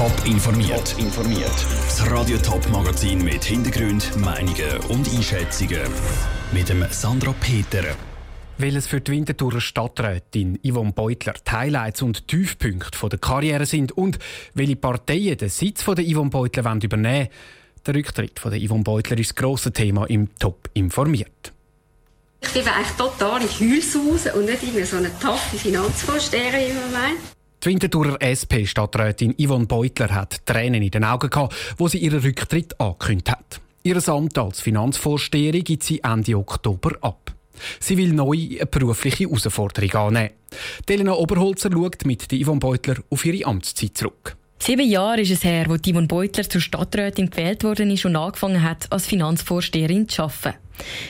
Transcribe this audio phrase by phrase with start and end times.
[0.00, 0.96] Top informiert.
[0.96, 1.66] informiert.
[1.84, 5.82] Das Radio Top Magazin mit Hintergrund, Meinungen und Einschätzungen
[6.52, 7.84] mit dem Sandra Peter.
[8.56, 14.18] Welches für die Winterthurer Stadträtin Yvonne Beutler die Highlights und Tiefpunkte der Karriere sind und
[14.54, 17.28] welche Parteien den Sitz von der Yvonne Beutler übernehmen wollen,
[17.84, 21.52] der Rücktritt von der Yvonne Beutler ist das grosse Thema im Top informiert.
[22.40, 26.92] Ich bin eigentlich total in Heulsausen und nicht immer so eine taffe Finanzvorsteherin, wie man
[26.92, 27.39] meint.
[27.62, 32.80] Die Winterthurer SP-Stadträtin Yvonne Beutler hat Tränen in den Augen gehabt, wo sie ihren Rücktritt
[32.80, 33.60] angekündigt hat.
[33.82, 37.34] Ihr Amt als Finanzvorsteherin gibt sie Ende Oktober ab.
[37.78, 40.30] Sie will neu eine berufliche Herausforderung annehmen.
[40.88, 44.36] Elena Oberholzer schaut mit Yvonne Beutler auf ihre Amtszeit zurück.
[44.58, 48.62] Sieben Jahre ist es her, wo Yvonne Beutler zur Stadträtin gewählt worden ist und angefangen
[48.62, 50.56] hat, als Finanzvorsteherin zu arbeiten.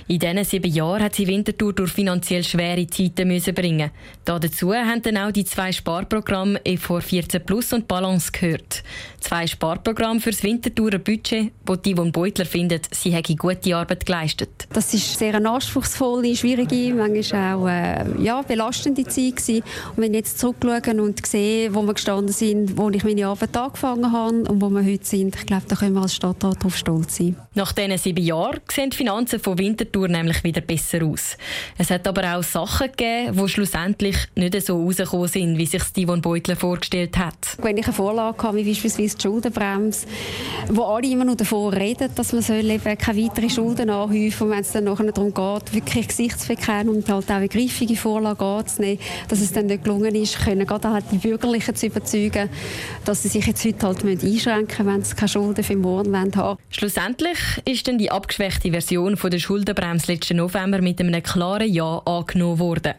[0.08, 3.90] In diesen sieben Jahren hat sie Winterthur durch finanziell schwere Zeiten müssen bringen.
[4.24, 8.82] Dazu haben dann auch die zwei Sparprogramme EFOR 14 Plus und Balance gehört.
[9.20, 14.66] Zwei Sparprogramme für das Winterthurer Budget, wo Yvonne Beutler findet, sie hätte gute Arbeit geleistet.
[14.72, 19.62] Das ist sehr eine anspruchsvolle, schwierige, manchmal auch äh, ja, belastende Zeit gewesen.
[19.94, 23.56] Und wenn ich jetzt zurückschaue und sehe, wo wir gestanden sind, wo ich meine Arbeit
[23.56, 26.76] angefangen habe und wo wir heute sind, ich glaube, da können wir als Stadtrat darauf
[26.76, 27.36] stolz sein.
[27.54, 31.36] Nach diesen sieben Jahren sehen die Finanzen von Winterthur nämlich wieder besser aus.
[31.78, 36.20] Es hat aber auch Sachen gegeben, die schlussendlich nicht so rausgekommen sind, wie sich Steven
[36.20, 37.56] Beutler vorgestellt hat.
[37.62, 40.06] Wenn ich eine Vorlage habe, wie beispielsweise die Schuldenbremse,
[40.68, 44.60] wo alle immer noch davon reden, dass man soll eben keine weiteren Schulden anhäufen wenn
[44.60, 49.40] es dann nachher darum geht, wirklich Gesichtsverkehr und halt auch eine griffige Vorlage anzunehmen, dass
[49.40, 52.48] es dann nicht gelungen ist, können gerade halt die Bürgerlichen zu überzeugen,
[53.04, 56.34] dass sie sich jetzt heute halt einschränken müssen, wenn sie keine Schulden für morgen haben
[56.34, 56.56] wollen.
[56.70, 61.98] Schlussendlich ist dann die abgeschwächte Version von der Schuldenbremse letzten November mit einem klaren Ja
[62.04, 62.94] angenommen worden.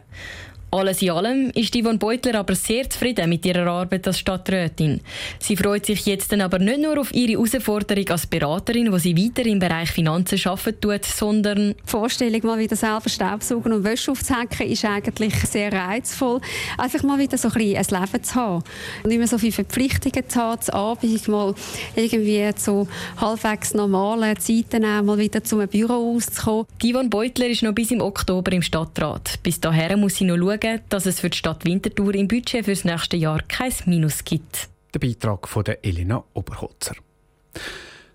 [0.74, 5.02] Alles in allem ist Yvonne Beutler aber sehr zufrieden mit ihrer Arbeit als Stadträtin.
[5.38, 9.14] Sie freut sich jetzt dann aber nicht nur auf ihre Herausforderung als Beraterin, wo sie
[9.14, 11.74] weiter im Bereich Finanzen arbeiten tut, sondern...
[11.74, 16.40] Die Vorstellung, mal wieder selber Staubsaugen und Wäsche aufzuhängen, ist eigentlich sehr reizvoll.
[16.78, 18.64] Einfach mal wieder so ein, bisschen ein Leben zu haben.
[19.02, 21.54] Und nicht mehr so viele Verpflichtungen zu haben, zu Abend mal
[21.96, 22.88] irgendwie zu
[23.18, 26.64] halbwegs normalen Zeiten auch mal wieder zum Büro auszukommen.
[26.82, 29.38] Yvonne Beutler ist noch bis im Oktober im Stadtrat.
[29.42, 32.64] Bis dahin muss sie noch schauen, sagen, dass es für die Stadt Winterthur im Budget
[32.64, 34.68] für das nächste Jahr kein Minus gibt.
[34.94, 36.94] Der Beitrag von der Elena Oberholzer.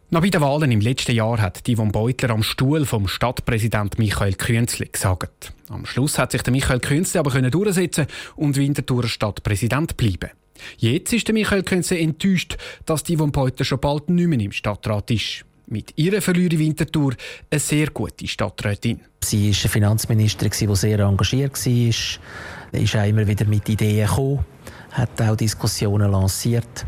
[0.09, 4.35] Noch bei den Wahlen im letzten Jahr hat Yvonne Beutler am Stuhl vom Stadtpräsident Michael
[4.35, 5.51] Künzli gesagt.
[5.69, 10.31] Am Schluss hat sich der Michael Künzli aber können durchsetzen und Winterthurer Stadtpräsident bleiben.
[10.77, 15.11] Jetzt ist der Michael Künzli enttäuscht, dass Yvonne Beutler schon bald nicht mehr im Stadtrat
[15.11, 15.43] ist.
[15.69, 17.13] Mit ihrer verliere Winterthur
[17.51, 19.01] eine sehr gute Stadträtin.
[19.21, 24.45] Sie war eine Finanzministerin, die sehr engagiert war, ist auch immer wieder mit Ideen gekommen,
[24.91, 26.85] hat auch Diskussionen lanciert.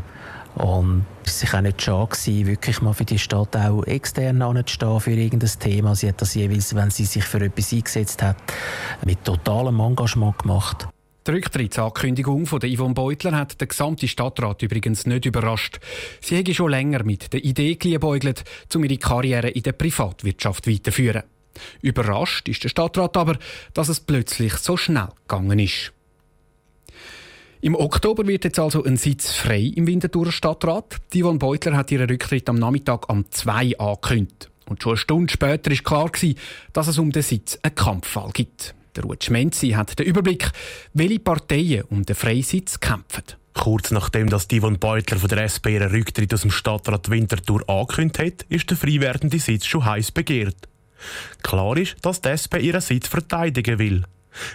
[0.54, 5.12] Und es war auch nicht schade, wirklich mal für die Stadt auch extern anzustehen für
[5.12, 5.94] irgendein Thema.
[5.94, 8.36] Sie hat das jeweils, wenn sie sich für etwas eingesetzt hat,
[9.04, 10.88] mit totalem Engagement gemacht.
[11.26, 15.78] Die Rücktrittsankündigung von Yvonne Beutler hat den gesamten Stadtrat übrigens nicht überrascht.
[16.22, 18.42] Sie hätte schon länger mit der Idee geliebäugelt,
[18.74, 21.24] um ihre Karriere in der Privatwirtschaft weiterzuführen.
[21.82, 23.36] Überrascht ist der Stadtrat aber,
[23.74, 25.92] dass es plötzlich so schnell gegangen ist.
[27.60, 30.96] Im Oktober wird jetzt also ein Sitz frei im Winterthurer Stadtrat.
[31.14, 34.50] Yvonne Beutler hat ihren Rücktritt am Nachmittag um 2 angekündigt.
[34.70, 36.10] Und schon eine Stunde später ist klar
[36.72, 38.74] dass es um den Sitz einen Kampffall gibt.
[38.96, 40.50] Der Ruud Schmenzi hat den Überblick,
[40.94, 43.24] welche Parteien um den Freisitz kämpfen.
[43.54, 48.18] Kurz nachdem dass Yvonne Beutler von der SP ihren Rücktritt aus dem Stadtrat Winterthur angekündigt
[48.18, 50.68] hat, ist der frei werdende Sitz schon heiß begehrt.
[51.42, 54.04] Klar ist, dass die SP ihren Sitz verteidigen will.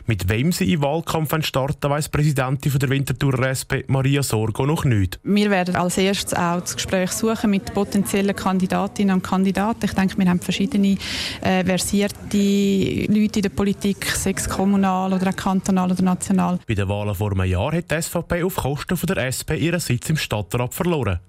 [0.06, 5.20] Mit wem sie im Wahlkampf starten, weiss Präsidentin der Winterthur SP Maria Sorgo noch nicht.
[5.24, 9.86] Wir werden als erstes auch das Gespräch suchen mit potenziellen Kandidatinnen und Kandidaten.
[9.86, 10.98] Ich denke, wir haben verschiedene
[11.42, 16.60] äh, versierte Leute in der Politik, sechs kommunal oder auch kantonal oder national.
[16.68, 20.10] Bei den Wahlen vor einem Jahr hat die SVP auf Kosten der SP ihren Sitz
[20.10, 21.20] im Stadtrat verloren.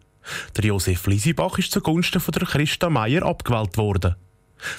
[0.56, 4.16] Der Josef Liesibach ist zugunsten von der Christa Meier abgewählt worden.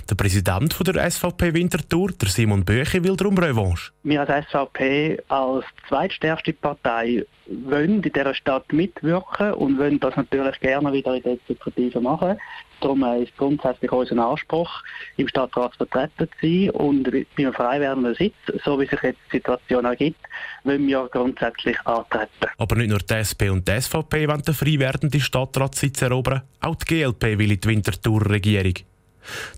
[0.09, 3.91] Der Präsident von der SVP Winterthur, der Simon Böche, will darum Revanche.
[4.03, 10.59] Wir als SVP als zweitstärkste Partei wollen in dieser Stadt mitwirken und wollen das natürlich
[10.59, 12.37] gerne wieder in der Exekutive machen.
[12.81, 14.69] Darum ist grundsätzlich unser Anspruch,
[15.17, 19.19] im Stadtrat vertreten zu sein und bei einem frei werdenden Sitz, so wie sich jetzt
[19.31, 20.19] die Situation ergibt,
[20.63, 22.29] wollen wir grundsätzlich antreten.
[22.57, 26.75] Aber nicht nur die SP und die SVP wollen den frei werdenden Stadtratssitz erobern, auch
[26.75, 28.75] die GLP will in die Winterthur-Regierung.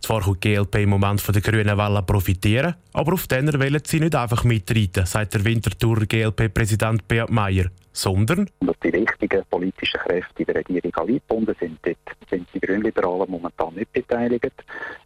[0.01, 3.81] Zwar kann die GLP im Moment von der grünen Welle profitieren, aber auf denen wollen
[3.85, 7.69] sie nicht einfach mitreiten, sagt der Winterthur GLP-Präsident Beat Meier.
[7.99, 11.79] sondern dass die wichtigen politischen Kräfte in der Regierung eingebunden sind.
[11.83, 11.97] Dort
[12.29, 14.53] sind die Grünliberalen momentan nicht beteiligt.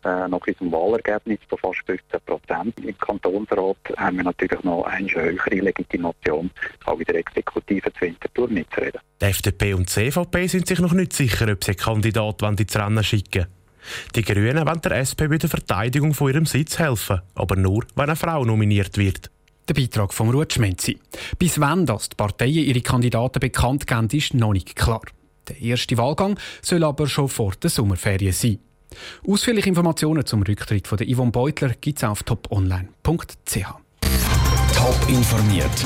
[0.03, 5.07] Äh, nach unserem Wahlergebnis von fast 15 Prozent im Kantonsrat haben wir natürlich noch eine
[5.09, 6.51] höhere Legitimation,
[6.85, 9.01] auch in der Exekutive zu Winterthur mitzureden.
[9.21, 13.03] Die FDP und die CVP sind sich noch nicht sicher, ob sie Kandidat ins Rennen
[13.03, 13.47] schicken
[14.15, 18.05] Die Grünen wollen der SP bei der Verteidigung von ihrem Sitz helfen, aber nur, wenn
[18.05, 19.29] eine Frau nominiert wird.
[19.67, 20.99] Der Beitrag von Ruth Schmenzi.
[21.39, 25.01] Bis wann das die Parteien ihre Kandidaten bekannt geben, ist noch nicht klar.
[25.47, 28.59] Der erste Wahlgang soll aber schon vor der Sommerferien sein.
[29.27, 33.57] Ausführliche Informationen zum Rücktritt von Yvonne Beutler gibt es auf toponline.ch.
[34.75, 35.85] Top informiert,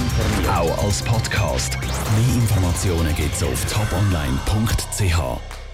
[0.49, 1.77] auch als Podcast.
[1.79, 5.66] Mehr Informationen gibt es auf toponline.ch.